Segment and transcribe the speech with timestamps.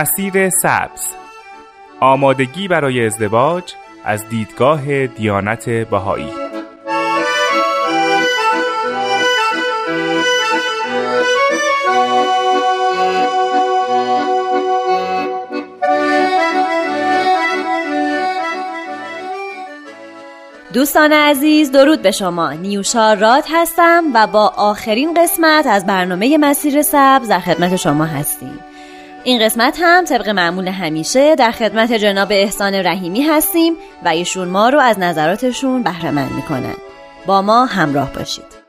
[0.00, 1.14] مسیر سبز.
[2.00, 3.72] آمادگی برای ازدواج
[4.04, 6.30] از دیدگاه دیانت بهایی.
[20.72, 22.52] دوستان عزیز درود به شما.
[22.52, 28.69] نیوشا راد هستم و با آخرین قسمت از برنامه مسیر سبز در خدمت شما هستیم.
[29.24, 33.74] این قسمت هم طبق معمول همیشه در خدمت جناب احسان رحیمی هستیم
[34.04, 36.74] و ایشون ما رو از نظراتشون بهره مند می‌کنن.
[37.26, 38.59] با ما همراه باشید.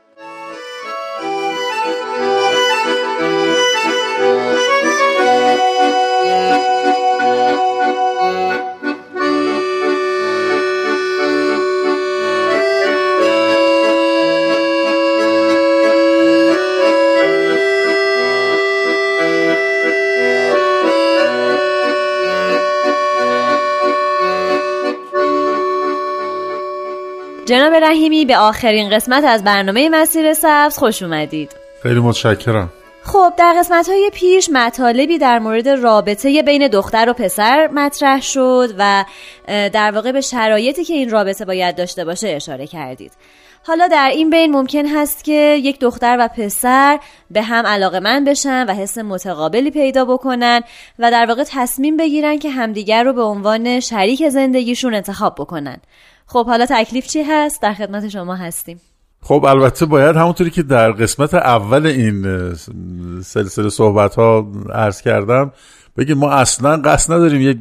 [27.52, 31.50] جناب رحیمی به آخرین قسمت از برنامه مسیر سبز خوش اومدید.
[31.82, 32.72] خیلی متشکرم.
[33.04, 38.74] خب در قسمت های پیش مطالبی در مورد رابطه بین دختر و پسر مطرح شد
[38.78, 39.04] و
[39.46, 43.12] در واقع به شرایطی که این رابطه باید داشته باشه اشاره کردید.
[43.66, 48.24] حالا در این بین ممکن هست که یک دختر و پسر به هم علاقه من
[48.24, 50.60] بشن و حس متقابلی پیدا بکنن
[50.98, 55.80] و در واقع تصمیم بگیرن که همدیگر رو به عنوان شریک زندگیشون انتخاب بکنن.
[56.32, 58.80] خب حالا تکلیف چی هست؟ در خدمت شما هستیم.
[59.22, 62.22] خب البته باید همونطوری که در قسمت اول این
[63.22, 65.52] سلسله صحبت ها عرض کردم
[65.96, 67.58] بگیم ما اصلا قصد نداریم یک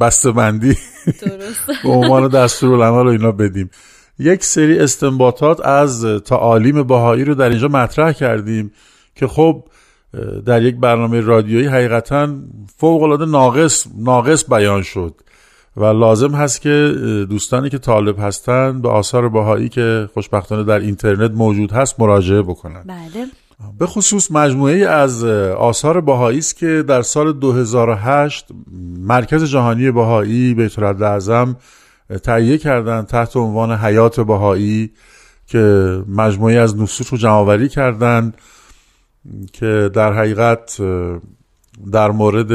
[0.00, 0.76] بسته بندی
[1.84, 3.70] به عنوان دستور العمل رو اینا بدیم.
[4.18, 8.72] یک سری استنباطات از تعالیم باهایی رو در اینجا مطرح کردیم
[9.14, 9.64] که خب
[10.46, 12.34] در یک برنامه رادیویی حقیقتا
[12.76, 15.14] فوق العاده ناقص ناقص بیان شد.
[15.76, 16.94] و لازم هست که
[17.30, 22.82] دوستانی که طالب هستن به آثار باهایی که خوشبختانه در اینترنت موجود هست مراجعه بکنن.
[22.86, 23.26] بله.
[23.78, 28.46] به خصوص مجموعه از آثار باهایی است که در سال 2008
[28.98, 31.56] مرکز جهانی باهایی بیت اعظم
[32.22, 34.90] تهیه کردن تحت عنوان حیات باهایی
[35.46, 35.58] که
[36.08, 38.32] مجموعه از نصوص رو جمعآوری کردن
[39.52, 40.80] که در حقیقت
[41.92, 42.50] در مورد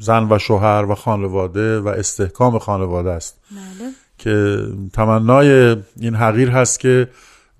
[0.00, 3.90] زن و شوهر و خانواده و استحکام خانواده است بله.
[4.18, 7.08] که تمنای این حقیر هست که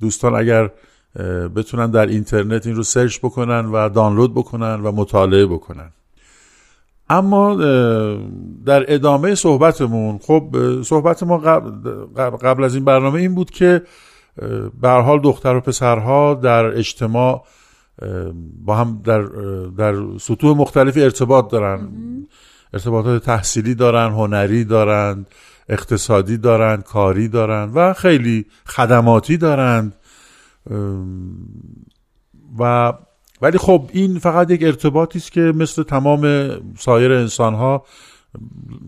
[0.01, 0.71] دوستان اگر
[1.57, 5.91] بتونن در اینترنت این رو سرچ بکنن و دانلود بکنن و مطالعه بکنن
[7.11, 7.55] اما
[8.67, 13.83] در ادامه صحبتمون خب صحبت ما قبل, از این برنامه این بود که
[14.81, 17.45] به حال دختر و پسرها در اجتماع
[18.65, 19.23] با هم در,
[19.79, 21.89] در سطوح مختلفی ارتباط دارن.
[22.75, 25.27] ارتباطات تحصیلی دارن هنری دارن
[25.69, 29.95] اقتصادی دارن کاری دارن و خیلی خدماتی دارند
[32.59, 32.93] و
[33.43, 37.85] ولی خب این فقط یک ارتباطی است که مثل تمام سایر انسان ها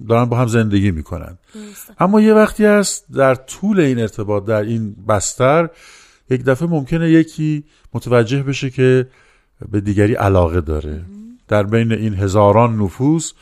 [0.08, 1.38] دارن با هم زندگی می‌کنن.
[1.98, 5.68] اما یه وقتی هست در طول این ارتباط در این بستر
[6.30, 7.64] یک دفعه ممکنه یکی
[7.94, 9.06] متوجه بشه که
[9.70, 11.04] به دیگری علاقه داره.
[11.48, 13.32] در بین این هزاران نفوس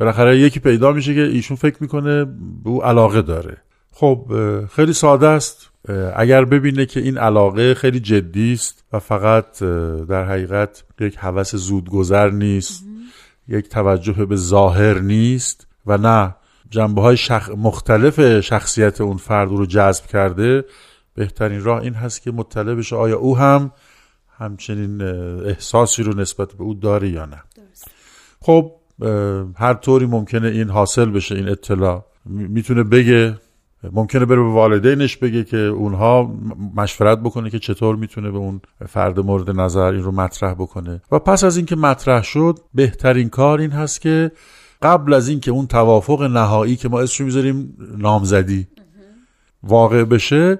[0.00, 2.24] بالاخره یکی پیدا میشه که ایشون فکر می‌کنه
[2.64, 3.56] به او علاقه داره.
[3.92, 4.26] خب
[4.76, 5.70] خیلی ساده است.
[6.16, 9.58] اگر ببینه که این علاقه خیلی جدی است و فقط
[10.08, 12.84] در حقیقت یک هوس زودگذر نیست
[13.48, 16.34] یک توجه به ظاهر نیست و نه
[16.70, 17.50] جنبه های شخ...
[17.56, 20.64] مختلف شخصیت اون فرد رو جذب کرده
[21.14, 23.72] بهترین راه این هست که مطلع بشه آیا او هم
[24.38, 25.02] همچنین
[25.46, 27.42] احساسی رو نسبت به او داره یا نه.
[28.40, 28.72] خب
[29.56, 32.06] هر طوری ممکنه این حاصل بشه این اطلاع.
[32.26, 33.38] می‌تونه بگه
[33.92, 36.34] ممکنه بره به والدینش بگه که اونها
[36.76, 41.02] مشورت بکنه که چطور می‌تونه به اون فرد مورد نظر این رو مطرح بکنه.
[41.12, 44.32] و پس از اینکه مطرح شد بهترین کار این هست که
[44.82, 48.66] قبل از اینکه اون توافق نهایی که ما اسمش می‌ذاریم نامزدی
[49.62, 50.58] واقع بشه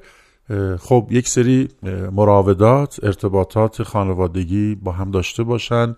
[0.80, 1.68] خب یک سری
[2.12, 5.96] مراودات ارتباطات خانوادگی با هم داشته باشن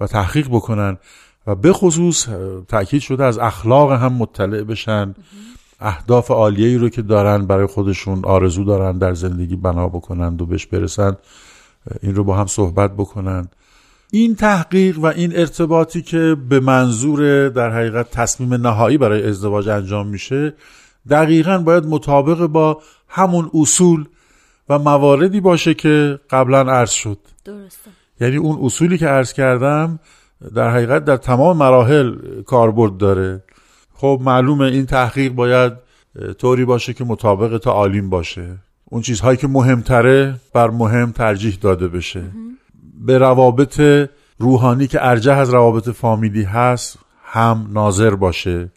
[0.00, 0.98] و تحقیق بکنن
[1.46, 2.28] و به خصوص
[2.68, 5.14] تاکید شده از اخلاق هم مطلع بشن.
[5.80, 10.66] اهداف عالیه رو که دارن برای خودشون آرزو دارن در زندگی بنا بکنند و بهش
[10.66, 11.16] برسن
[12.02, 13.48] این رو با هم صحبت بکنن.
[14.10, 20.06] این تحقیق و این ارتباطی که به منظور در حقیقت تصمیم نهایی برای ازدواج انجام
[20.06, 20.54] میشه
[21.10, 24.04] دقیقا باید مطابق با همون اصول
[24.68, 27.18] و مواردی باشه که قبلا عرض شد.
[27.44, 27.90] درسته.
[28.20, 29.98] یعنی اون اصولی که عرض کردم
[30.54, 33.42] در حقیقت در تمام مراحل کاربرد داره.
[33.94, 35.72] خب معلومه این تحقیق باید
[36.38, 38.56] طوری باشه که مطابق تعالیم باشه.
[38.84, 42.22] اون چیزهایی که مهمتره بر مهم ترجیح داده بشه.
[43.00, 43.80] به روابط
[44.38, 48.70] روحانی که ارجه از روابط فامیلی هست هم ناظر باشه.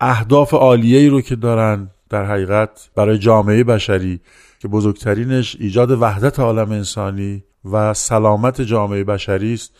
[0.00, 4.20] اهداف عالیه ای رو که دارن در حقیقت برای جامعه بشری
[4.58, 9.72] که بزرگترینش ایجاد وحدت عالم انسانی و سلامت جامعه بشری است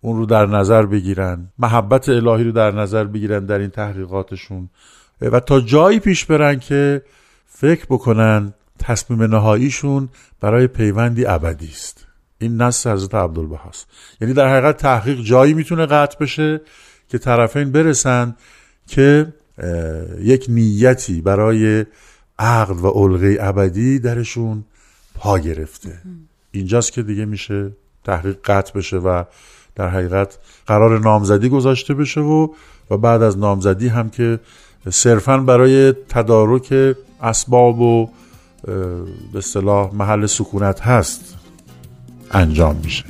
[0.00, 4.70] اون رو در نظر بگیرن محبت الهی رو در نظر بگیرن در این تحقیقاتشون.
[5.20, 7.02] و تا جایی پیش برن که
[7.46, 10.08] فکر بکنن تصمیم نهاییشون
[10.40, 12.06] برای پیوندی ابدی است.
[12.38, 13.86] این نص حضرت عبدالبهاست.
[14.20, 16.60] یعنی در حقیقت تحقیق جایی می‌تونه قطع بشه
[17.08, 18.36] که طرفین برسن
[18.86, 19.32] که
[20.20, 21.86] یک نیتی برای
[22.38, 24.64] عقل و علقه ابدی درشون
[25.14, 25.98] پا گرفته.
[26.50, 27.70] اینجاست که دیگه میشه
[28.04, 29.24] تحقیق قطع بشه و
[29.74, 32.48] در حقیقت قرار نامزدی گذاشته بشه و
[32.90, 34.40] و بعد از نامزدی هم که
[34.90, 38.08] صرفا برای تدارک اسباب و
[39.32, 41.36] به صلاح محل سکونت هست
[42.30, 43.04] انجام میشه.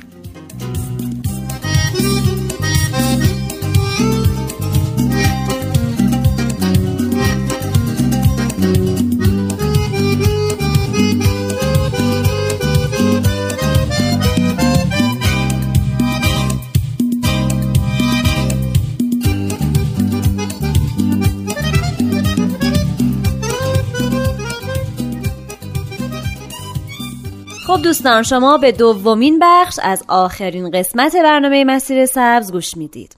[27.79, 33.15] خب دوستان شما به دومین بخش از آخرین قسمت برنامه مسیر سبز گوش می‌دید.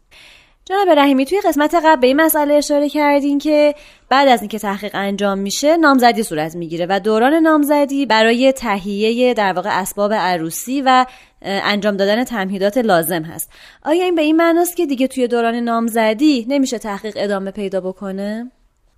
[0.66, 3.76] جناب رحیمی توی قسمت قبل به این مسئله اشاره کردین که
[4.10, 9.54] بعد از اینکه تحقیق انجام میشه نامزدی صورت می‌گیره و دوران نامزدی برای تهیه در
[9.54, 11.06] واقع اسباب عروسی و
[11.42, 13.50] انجام دادن تمهیدات لازم هست.
[13.84, 18.52] آیا این به این معناست که دیگه توی دوران نامزدی نمیشه تحقیق ادامه پیدا بکنه؟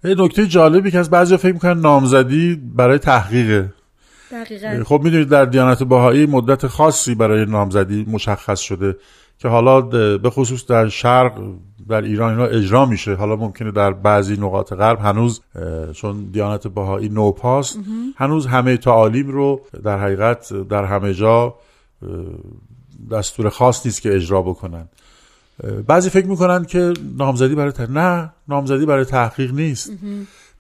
[0.04, 3.70] یه نکته جالبی که از بعضی فکر می‌کنن نامزدی برای تحقیقه.
[4.34, 4.84] دقیقا.
[4.84, 8.98] خب می‌دونید در دیانت بهایی مدت خاصی برای نامزدی مشخص شده
[9.40, 9.82] که حالا
[10.18, 11.42] به خصوص در شرق
[11.90, 13.14] در ایران اینا اجرا میشه.
[13.16, 15.42] حالا ممکنه در بعضی نقاط غرب هنوز
[15.94, 17.78] چون دیانت بهایی نوپاس
[18.16, 21.56] هنوز همه تعالیم رو در حقیقت در همه جا
[23.12, 24.88] دستور خاص نیست که اجرا بکنن.
[25.88, 29.92] بعضی فکر می‌کنن که نامزدی برای تحقیق نه نامزدی برای تحقیق نیست.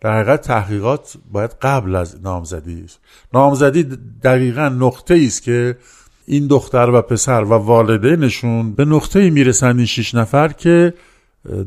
[0.03, 2.99] در حقیقت تحقیقات باید قبل از نامزدی است.
[3.33, 3.83] نامزدی
[4.23, 5.77] دقیقا نقطه است که
[6.25, 10.93] این دختر و پسر و والدینشون به نقطه می‌رسند این شیش نفر که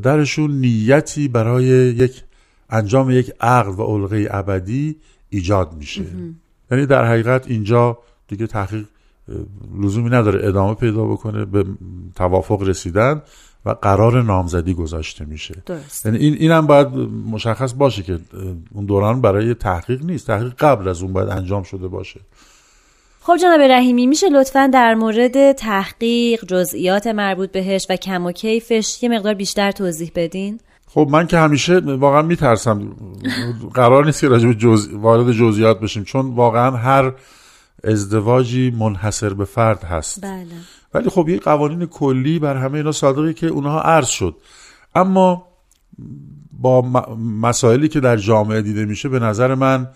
[0.03, 2.23] درشون نیتی برای یک
[2.69, 4.95] انجام یک عقل و علقه ابدی
[5.29, 6.05] ایجاد میشه.
[6.71, 7.97] یعنی در حقیقت اینجا
[8.27, 8.85] دیگه تحقیق
[9.81, 11.65] لزومی نداره ادامه پیدا بکنه به
[12.15, 13.21] توافق رسیدن.
[13.67, 15.63] و قرار نامزدی گذاشته میشه.
[16.05, 16.87] یعنی این اینم باید
[17.31, 18.19] مشخص باشه که
[18.75, 20.27] اون دوران برای تحقیق نیست.
[20.27, 22.19] تحقیق قبل از اون باید انجام شده باشه.
[23.21, 29.03] خب جناب رحیمی میشه لطفا در مورد تحقیق جزئیات مربوط بهش و کم و کیفش
[29.03, 32.95] یه مقدار بیشتر توضیح بدین؟ خب من که همیشه واقعا میترسم
[33.73, 34.89] قرار نیست که راجب جز...
[34.93, 37.13] وارد جزئیات بشیم چون واقعا هر
[37.83, 40.21] ازدواجی منحصر به فرد هست.
[40.21, 40.45] بله.
[40.93, 44.35] ولی خب یه قوانین کلی بر همه اینا صادقه که اونها عرض شد.
[44.95, 45.47] اما
[46.51, 46.81] با
[47.41, 49.87] مسائلی که در جامعه دیده میشه به نظر من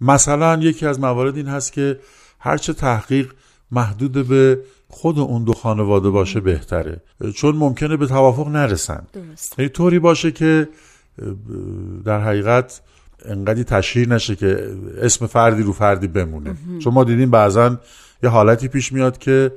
[0.00, 1.98] مثلا یکی از موارد این هست که
[2.38, 3.32] هرچه تحقیق
[3.70, 7.00] محدود به خود اون دو خانواده باشه بهتره.
[7.34, 9.06] چون ممکنه به توافق نرسن.
[9.12, 9.58] درست.
[9.58, 10.68] یه طوری باشه که
[12.04, 12.80] در حقیقت
[13.24, 16.54] انقدی تشهیر نشه که اسم فردی رو فردی بمونه.
[16.78, 17.76] چون ما دیدیم بعضا
[18.22, 19.52] یه حالتی پیش میاد که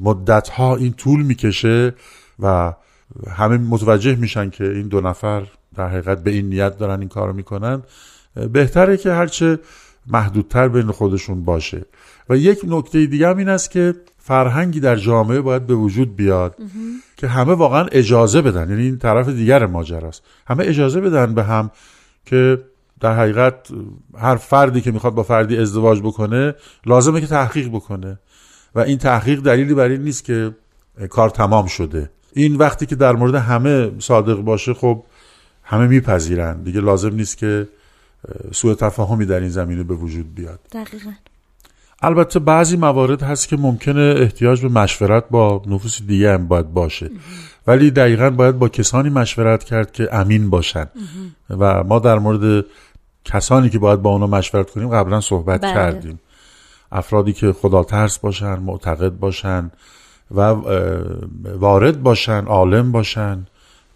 [0.00, 1.94] مدت ها این طول می‌کشه
[2.38, 2.74] و
[3.30, 7.32] همه متوجه میشن که این دو نفر در حقیقت به این نیت دارن این کارو
[7.32, 7.82] می‌کنن.
[8.52, 9.58] بهتره که هرچه
[10.06, 11.84] محدودتر بین خودشون باشه.
[12.28, 16.56] و یک نکته دیگه هم این است که فرهنگی در جامعه باید به وجود بیاد
[17.16, 18.70] که همه واقعا اجازه بدن.
[18.70, 20.22] یعنی این طرف دیگر ماجراست.
[20.46, 21.70] همه اجازه بدن به هم
[22.26, 22.62] که
[23.00, 23.68] در حقیقت
[24.18, 26.54] هر فردی که می‌خواد با فردی ازدواج بکنه
[26.86, 28.18] لازمه که تحقیق بکنه.
[28.74, 30.54] و این تحقیق دلیلی بر این نیست که
[31.10, 32.10] کار تمام شده.
[32.32, 35.04] این وقتی که در مورد همه صادق باشه خب
[35.62, 36.62] همه میپذیرن.
[36.62, 37.68] دیگه لازم نیست که
[38.52, 40.60] سوء تفاهمی در این زمینه به وجود بیاد.
[40.72, 41.10] دقیقا.
[42.02, 47.10] البته بعضی موارد هست که ممکنه احتیاج به مشورت با نفوس دیگه هم باید باشه.
[47.66, 50.86] ولی دقیقا باید با کسانی مشورت کرد که امین باشن.
[51.50, 52.64] و ما در مورد
[53.24, 55.74] کسانی که باید با اونا مشورت کنیم قبلا صحبت بله.
[55.74, 56.20] کردیم.
[56.92, 59.70] افرادی که خدا ترس باشن معتقد باشن
[60.34, 60.40] و
[61.44, 63.46] وارد باشن عالم باشن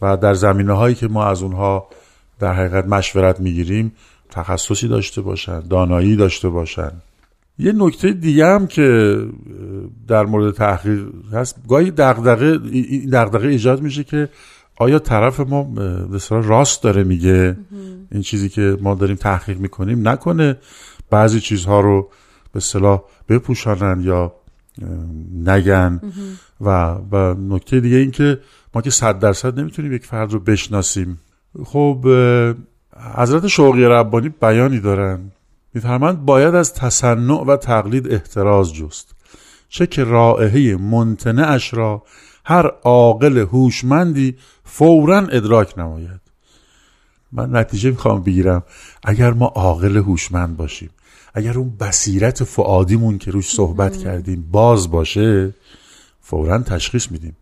[0.02, 1.88] و در زمینه هایی که ما از اونها
[2.38, 3.92] در حقیقت مشورت می‌گیریم
[4.30, 6.92] تخصصی داشته باشن دانایی داشته باشن.
[7.58, 9.18] یه نکته دیگه هم که
[10.08, 12.58] در مورد تحقیق هست گاهی دغدغه
[13.12, 14.28] دغدغه ایجاد میشه که
[14.76, 17.56] آیا طرف ما به راست داره میگه
[18.12, 20.56] این چیزی که ما داریم تحقیق می‌کنیم؟ نکنه
[21.10, 22.08] بعضی چیزها رو
[22.54, 24.32] به صلاح بپوشانن یا
[25.44, 26.00] نگن.
[26.60, 26.70] و
[27.12, 28.40] و نکته دیگه این که
[28.74, 31.20] ما که صد درصد نمی‌تونیم یک فرد رو بشناسیم.
[31.64, 32.06] خب
[33.14, 35.20] حضرت شوقی ربانی بیانی دارن.
[35.74, 39.14] میفرمند باید از تصنع و تقلید احتراز جست.
[39.68, 40.78] چه که رائحه
[41.38, 42.02] اش را
[42.44, 46.20] هر عاقل هوشمندی فورا ادراک نماید.
[47.32, 48.62] من نتیجه می‌خوام بگیرم.
[49.04, 50.90] اگر ما عاقل هوشمند باشیم
[51.34, 55.54] اگر اون بصیرت فعادیمون که روش صحبت کردیم باز باشه
[56.20, 57.36] فورا تشخیص میدیم.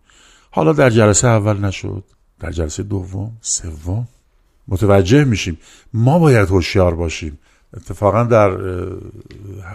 [0.50, 2.04] حالا در جلسه اول نشد
[2.40, 4.08] در جلسه دوم سوم
[4.68, 5.58] متوجه میشیم
[5.94, 7.38] ما باید هوشیار باشیم.
[7.76, 8.58] اتفاقا در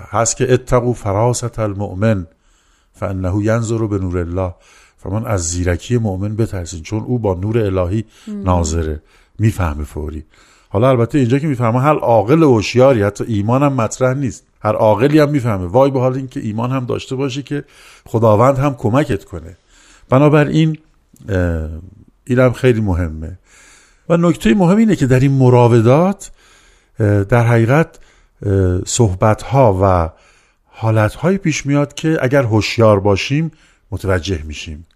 [0.09, 2.27] هست که اتقو فراست المؤمن
[2.93, 4.53] فانه ینظر به نور الله.
[4.97, 9.01] فرمان از زیرکی مؤمن بترسین چون او با نور الهی ناظره.
[9.39, 10.23] می‌فهمه فوری.
[10.69, 14.43] حالا البته اینجا که می‌فهمه هر عاقل هوشیاری حتی ایمان هم مطرح نیست.
[14.61, 15.65] هر عاقلی هم می‌فهمه.
[15.65, 17.63] وای به حال اینکه ایمان هم داشته باشه که
[18.05, 19.57] خداوند هم کمکت کنه.
[20.09, 20.77] بنابراین
[22.27, 23.39] اینم خیلی مهمه.
[24.09, 26.31] و نکته مهم اینه که در این مراودات
[27.29, 27.99] در حقیقت
[28.85, 30.09] صحبت ها و
[30.65, 33.51] حالت های پیش میاد که اگر هوشیار باشیم
[33.91, 34.87] متوجه میشیم.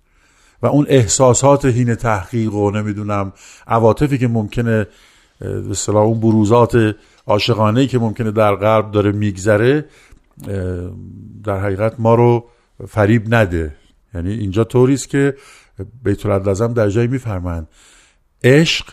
[0.62, 3.34] و اون احساسات هین تحقیق و نمی‌دونم
[3.68, 4.88] عواطفی که ممکنه
[5.88, 6.96] به اون بروزات
[7.28, 9.86] عاشقانه که ممکنه در غرب داره میگذره
[11.44, 12.46] در حقیقت ما رو
[12.88, 13.76] فریب نده.
[14.14, 15.36] یعنی اینجا طوری است که
[16.04, 17.68] بیت العدل در جایی میفرمند
[18.44, 18.86] عشق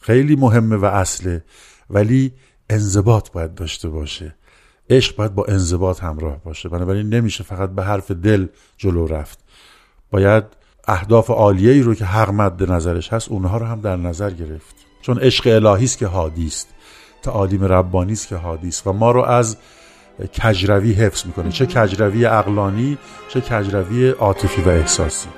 [0.00, 1.44] خیلی مهمه و اصله
[1.90, 2.32] ولی
[2.70, 4.34] انضباط باید داشته باشه.
[4.90, 6.68] عشق باید با انضباط همراه باشه.
[6.68, 8.46] بنابراین نمیشه فقط به حرف دل
[8.76, 9.38] جلو رفت.
[10.10, 10.44] باید
[10.88, 14.85] اهداف عالیه ای رو که حق مد نظرش هست اونها رو هم در نظر گرفت.
[15.06, 16.68] چون عشق الهی است که حادی است
[17.22, 18.86] تعالیم ربانی است که حادی است.
[18.86, 19.56] و ما رو از
[20.42, 21.50] کجروی حفظ می‌کنه.
[21.50, 22.98] چه کجروی اقلانی
[23.28, 25.28] چه کجروی عاطفی و احساسی.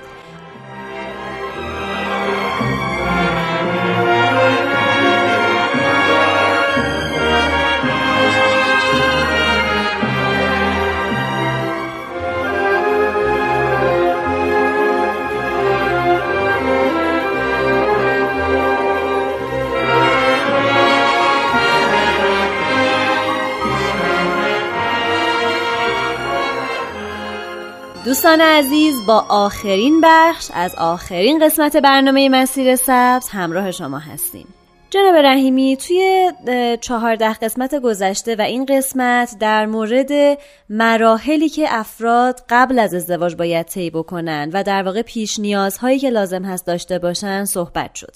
[28.18, 34.46] دوستان عزیز با آخرین بخش از آخرین قسمت برنامه مسیر سبز همراه شما هستیم
[34.90, 36.32] جناب رحیمی توی
[36.80, 43.66] چهارده قسمت گذشته و این قسمت در مورد مراحلی که افراد قبل از ازدواج باید
[43.66, 48.14] طی بکنن و در واقع پیش نیازهایی که لازم هست داشته باشن صحبت شد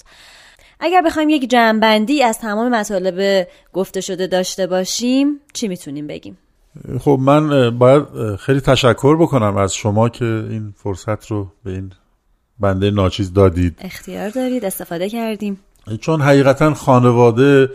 [0.79, 6.37] اگر بخوایم یک جمعبندی از تمام مطالب گفته شده داشته باشیم چی می‌تونیم بگیم؟
[6.99, 11.91] خب من باید خیلی تشکر بکنم از شما که این فرصت رو به این
[12.59, 13.75] بنده ناچیز دادید.
[13.81, 15.59] اختیار دارید استفاده کردیم.
[16.01, 17.69] چون حقیقتا خانواده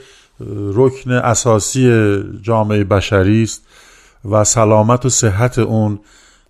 [0.75, 3.67] رکن اساسی جامعه بشری است
[4.31, 6.01] و سلامت و صحت اون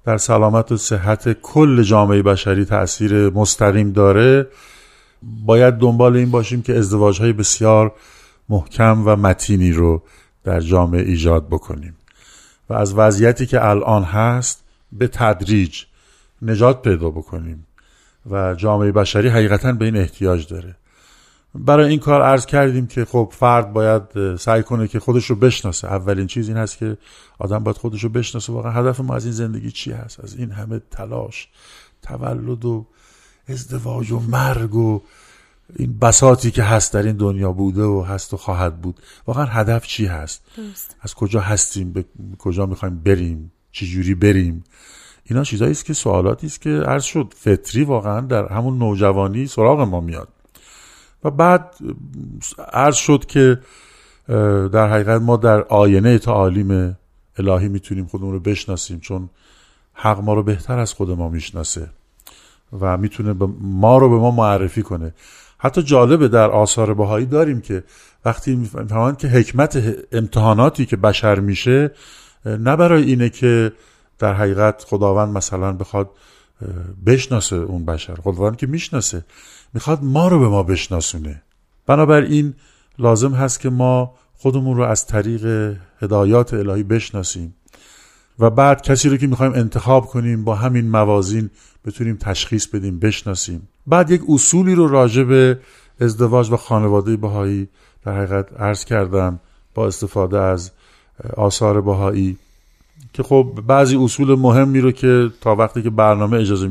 [0.05, 4.47] در سلامت و صحت کل جامعه بشری تاثیر مستقیم داره.
[5.23, 7.93] باید دنبال این باشیم که ازدواج های بسیار
[8.49, 10.03] محکم و متینی رو
[10.45, 11.98] در جامعه ایجاد بکنیم.
[12.71, 15.85] و از وضعیتی که الان هست به تدریج
[16.43, 17.67] نجات پیدا بکنیم.
[18.31, 20.77] و جامعه بشری حقیقتا به این احتیاج داره.
[21.55, 25.89] برای این کار عرض کردیم که خب فرد باید سعی کنه که خودش رو بشناسه.
[25.89, 26.97] اولین چیز این هست که
[27.39, 28.53] آدم باید خودش رو بشناسه.
[28.53, 31.49] واقعا هدف ما از این زندگی چی هست؟ از این همه تلاش
[32.03, 32.87] تولد و
[33.49, 35.03] ازدواج و مرگ و
[35.77, 39.01] این بساتی که هست در این دنیا بوده و هست و خواهد بود.
[39.27, 40.43] واقعا هدف چی هست؟
[41.01, 42.05] از کجا هستیم؟ به
[42.39, 44.65] کجا می‌خوایم بریم؟ چی جوری بریم؟
[45.25, 47.35] اینا چیزایی است که سوالاتی است که عرض شد.
[47.37, 50.29] فطری واقعا در همون نوجوانی سراغ ما میاد.
[51.25, 51.75] و بعد
[52.73, 53.61] عرض شد که
[54.73, 56.97] در حقیقت ما در آینه تعالیم
[57.39, 59.31] الهی می‌تونیم خودمون رو بشناسیم چون
[59.93, 61.91] حق ما رو بهتر از خود ما می‌شناسه
[62.81, 65.15] و می‌تونه ما رو به ما معرفی کنه.
[65.59, 67.85] حتی جالبه در آثار بهایی داریم که
[68.25, 71.91] وقتی می‌فهمند که حکمت امتحاناتی که بشر میشه
[72.45, 73.73] نه برای اینه که
[74.19, 76.11] در حقیقت خداوند مثلا بخواد
[77.07, 79.25] بشناسه اون بشر خداوند که می‌شناسه
[79.75, 81.43] می‌خواد ما رو به ما بشناسونه.
[81.87, 82.55] بنابراین
[82.99, 87.55] لازم هست که ما خودمون رو از طریق هدایات الهی بشناسیم.
[88.39, 91.51] و بعد کسی رو که می‌خوایم انتخاب کنیم با همین موازین
[91.85, 93.69] بتونیم تشخیص بدیم بشناسیم.
[93.87, 95.59] بعد یک اصولی رو راجع به
[96.01, 97.69] ازدواج و خانواده بهایی
[98.05, 99.41] در حقیقت عرض کردم
[99.75, 100.71] با استفاده از
[101.37, 102.37] آثار بهایی
[103.13, 106.69] که خب بعضی اصول مهمی رو که تا وقتی که برنامه اجازه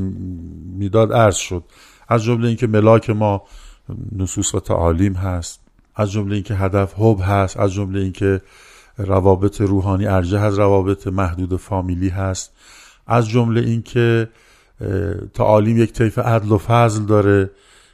[0.78, 1.64] می‌داد عرض شد.
[2.08, 3.42] از جمله اینکه ملاک ما
[4.16, 5.60] نصوص و تعالیم هست
[5.96, 8.42] از جمله اینکه هدف حب هست از جمله اینکه
[8.98, 12.52] روابط روحانی ارجه از روابط محدود فامیلی هست.
[13.08, 14.30] از جمله اینکه
[15.34, 17.50] تعالیم یک طیف عدل و فضل داره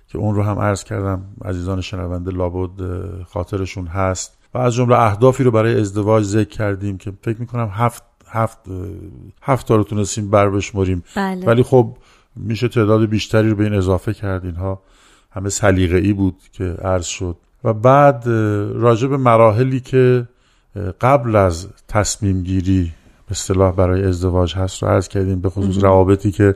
[0.07, 1.23] که اون رو هم عرض کردم.
[1.45, 2.69] عزیزان شنونده لابد
[3.23, 4.37] خاطرشون هست.
[4.53, 8.59] و از جمله اهدافی رو برای ازدواج ذکر کردیم که فکر می‌کنم هفت هفت
[9.41, 11.03] هفت تا رو تونستیم بر بشمریم.
[11.15, 11.45] بله.
[11.45, 11.97] ولی خب
[12.35, 14.45] میشه تعداد بیشتری رو به این اضافه کرد.
[14.45, 14.81] اینها
[15.31, 17.37] همه سلیقه ای بود که عرض شد.
[17.63, 18.23] و بعد
[18.75, 20.27] راجع به مراحلی که
[21.01, 22.91] قبل از تصمیم گیری
[23.27, 26.55] به اصطلاح برای ازدواج هست رو عرض کردیم به خصوص روابطی که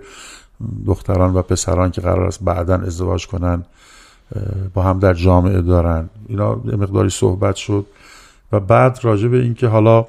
[0.86, 3.64] دختران و پسران که قرار است بعدا ازدواج کنن
[4.74, 6.10] با هم در جامعه دارن.
[6.28, 7.86] اینا مقداری صحبت شد
[8.52, 10.06] و بعد راجع به اینکه حالا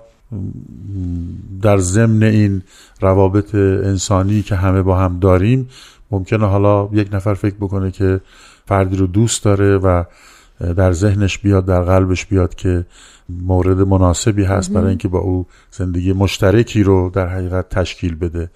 [1.62, 2.62] در ضمن این
[3.00, 5.69] روابط انسانی که همه با هم داریم
[6.11, 8.21] ممکنه حالا یک نفر فکر بکنه که
[8.67, 10.05] فردی رو دوست داره و
[10.77, 12.87] در ذهنش بیاد در قلبش بیاد که
[13.28, 18.50] مورد مناسبی هست برای اینکه با او زندگی مشترکی رو در حقیقت تشکیل بده.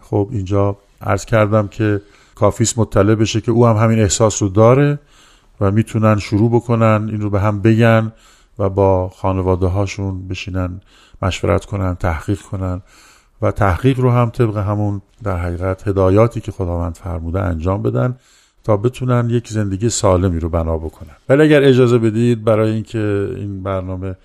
[0.00, 2.00] خب اینجا عرض کردم که
[2.34, 4.98] کافیس مطلع بشه که او هم همین احساس رو داره
[5.60, 8.12] و می‌تونن شروع بکنن این رو به هم بگن
[8.58, 10.80] و با خانواده هاشون بشینن
[11.22, 12.82] مشورت کنن تحقیق کنن
[13.42, 18.16] و تحقیق رو هم طبق همون در حقیقت هدایاتی که خداوند فرموده انجام بدن
[18.64, 21.16] تا بتونن یک زندگی سالمی رو بنا بکنن.
[21.28, 24.16] ولی اگر اجازه بدید برای اینکه این برنامه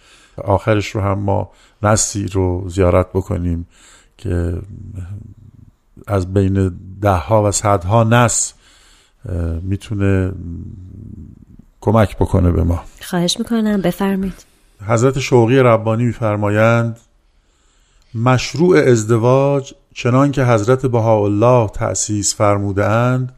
[0.43, 1.51] آخرش رو هم ما
[1.83, 3.67] نسلی رو زیارت بکنیم
[4.17, 4.53] که
[6.07, 6.71] از بین
[7.01, 8.53] ده ها و صدها نس
[9.61, 10.31] می‌تونه
[11.81, 12.83] کمک بکنه به ما.
[13.01, 14.45] خواهش می‌کنم بفرمید
[14.87, 16.99] حضرت شوقی ربانی میفرمایند
[18.15, 23.31] مشروع ازدواج چنان که حضرت بهاءالله تأسیس فرموده اند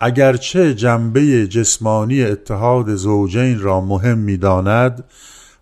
[0.00, 5.04] اگرچه جنبه جسمانی اتحاد زوجین را مهم می‌داند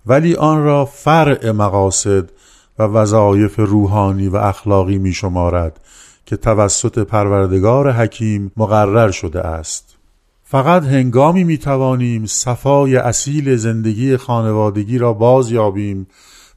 [0.07, 2.31] ولی آن را فرع مقاصد
[2.79, 5.81] و وظایف روحانی و اخلاقی می شمارد
[6.27, 9.97] که توسط پروردگار حکیم مقرر شده است.
[10.45, 16.07] فقط هنگامی می توانیم صفای اصیل زندگی خانوادگی را باز یابیم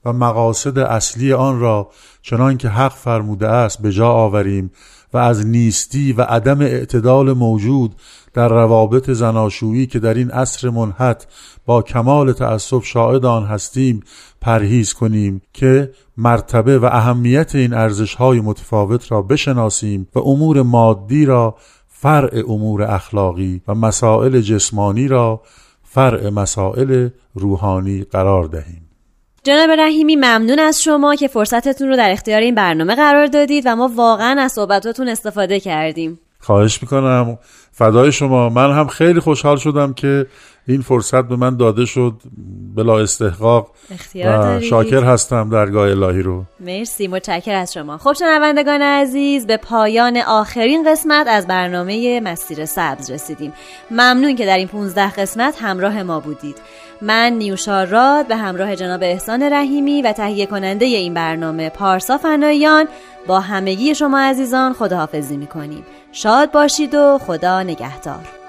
[0.05, 1.89] و مقاصد اصلی آن را
[2.21, 4.71] چنان که حق فرموده است به جا آوریم
[5.15, 7.95] و از نیستی و عدم اعتدال موجود
[8.34, 11.28] در روابط زناشویی که در این عصر منحت
[11.65, 14.04] با کمال تعصب شاهد آن هستیم
[14.41, 21.25] پرهیز کنیم که مرتبه و اهمیت این ارزش های متفاوت را بشناسیم و امور مادی
[21.25, 21.56] را
[21.88, 25.41] فرع امور اخلاقی و مسائل جسمانی را
[25.84, 28.84] فرع مسائل روحانی قرار دهیم.
[29.45, 33.75] جناب رحیمی ممنون از شما که فرصتتون رو در اختیار این برنامه قرار دادید و
[33.75, 36.19] ما واقعا از صحبتاتون استفاده کردیم.
[36.39, 37.38] خواهش می‌کنم.
[37.71, 38.49] فدای شما.
[38.49, 40.25] من هم خیلی خوشحال شدم که
[40.67, 42.13] این فرصت به من داده شد.
[42.75, 43.71] بلا استحقاق
[44.15, 46.43] و شاکر هستم درگاه الهی رو.
[46.60, 47.08] مرسی.
[47.08, 47.97] متشکر از شما.
[47.97, 53.53] خب شنوندگان عزیز به پایان آخرین قسمت از برنامه مسیر سبز رسیدیم.
[53.91, 56.58] ممنون که در این 15 قسمت همراه ما بودید.
[57.01, 62.88] من نیوشا راد به همراه جناب احسان رحیمی و تهیه کننده این برنامه پارسا فنایان
[63.27, 65.86] با همگی شما عزیزان خداحافظی می‌کنیم.
[66.12, 68.44] شاد باشید و خدا نگهدار.